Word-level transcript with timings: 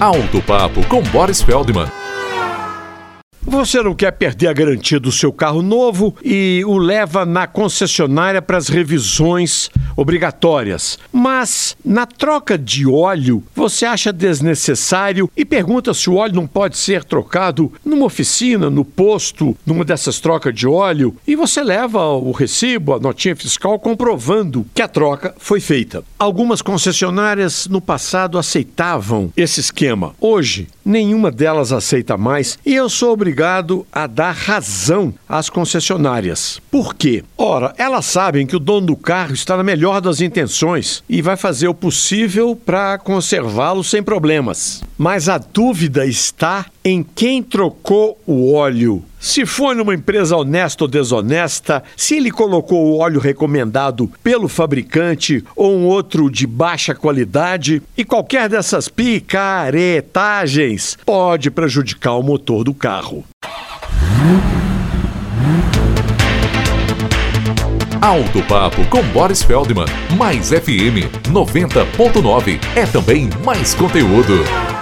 Alto 0.00 0.42
Papo 0.42 0.84
com 0.88 1.02
Boris 1.02 1.42
Feldman. 1.42 1.86
Você 3.44 3.82
não 3.82 3.94
quer 3.94 4.12
perder 4.12 4.46
a 4.46 4.52
garantia 4.52 4.98
do 4.98 5.12
seu 5.12 5.32
carro 5.32 5.62
novo 5.62 6.16
e 6.24 6.62
o 6.66 6.78
leva 6.78 7.26
na 7.26 7.46
concessionária 7.46 8.40
para 8.40 8.56
as 8.56 8.68
revisões 8.68 9.68
obrigatórias. 9.96 10.98
Mas 11.12 11.76
na 11.84 12.06
troca 12.06 12.56
de 12.56 12.86
óleo, 12.86 13.42
você 13.62 13.86
acha 13.86 14.12
desnecessário 14.12 15.30
e 15.36 15.44
pergunta 15.44 15.94
se 15.94 16.10
o 16.10 16.16
óleo 16.16 16.34
não 16.34 16.48
pode 16.48 16.76
ser 16.76 17.04
trocado 17.04 17.72
numa 17.84 18.06
oficina, 18.06 18.68
no 18.68 18.84
posto, 18.84 19.56
numa 19.64 19.84
dessas 19.84 20.18
trocas 20.18 20.52
de 20.52 20.66
óleo, 20.66 21.14
e 21.24 21.36
você 21.36 21.62
leva 21.62 22.04
o 22.08 22.32
recibo, 22.32 22.92
a 22.92 22.98
notinha 22.98 23.36
fiscal 23.36 23.78
comprovando 23.78 24.66
que 24.74 24.82
a 24.82 24.88
troca 24.88 25.32
foi 25.38 25.60
feita. 25.60 26.02
Algumas 26.18 26.60
concessionárias 26.60 27.68
no 27.68 27.80
passado 27.80 28.36
aceitavam 28.36 29.32
esse 29.36 29.60
esquema. 29.60 30.12
Hoje, 30.20 30.66
nenhuma 30.84 31.30
delas 31.30 31.70
aceita 31.72 32.16
mais 32.16 32.58
e 32.66 32.74
eu 32.74 32.88
sou 32.88 33.12
obrigado 33.12 33.86
a 33.92 34.08
dar 34.08 34.32
razão 34.32 35.14
às 35.28 35.48
concessionárias. 35.48 36.60
Por 36.68 36.96
quê? 36.96 37.22
Ora, 37.38 37.72
elas 37.78 38.06
sabem 38.06 38.44
que 38.44 38.56
o 38.56 38.60
dono 38.60 38.88
do 38.88 38.96
carro 38.96 39.34
está 39.34 39.56
na 39.56 39.62
melhor 39.62 40.00
das 40.00 40.20
intenções 40.20 41.04
e 41.08 41.22
vai 41.22 41.36
fazer 41.36 41.68
o 41.68 41.74
possível 41.74 42.56
para 42.56 42.98
conservá-lo 43.52 43.84
sem 43.84 44.02
problemas. 44.02 44.82
Mas 44.96 45.28
a 45.28 45.36
dúvida 45.36 46.06
está 46.06 46.64
em 46.82 47.02
quem 47.02 47.42
trocou 47.42 48.18
o 48.26 48.54
óleo. 48.54 49.04
Se 49.20 49.44
foi 49.44 49.74
numa 49.74 49.94
empresa 49.94 50.34
honesta 50.36 50.84
ou 50.84 50.88
desonesta, 50.88 51.82
se 51.96 52.16
ele 52.16 52.30
colocou 52.30 52.86
o 52.86 52.98
óleo 52.98 53.20
recomendado 53.20 54.10
pelo 54.22 54.48
fabricante 54.48 55.44
ou 55.54 55.76
um 55.76 55.84
outro 55.84 56.30
de 56.30 56.46
baixa 56.46 56.94
qualidade, 56.94 57.82
e 57.96 58.04
qualquer 58.04 58.48
dessas 58.48 58.88
picaretagens 58.88 60.96
pode 61.04 61.50
prejudicar 61.50 62.14
o 62.14 62.22
motor 62.22 62.64
do 62.64 62.72
carro. 62.72 63.22
Alto 68.02 68.42
Papo 68.48 68.84
com 68.86 69.00
Boris 69.12 69.44
Feldman. 69.44 69.86
Mais 70.18 70.48
FM 70.48 71.06
90.9 71.30 72.58
é 72.74 72.84
também 72.84 73.30
mais 73.44 73.74
conteúdo. 73.74 74.81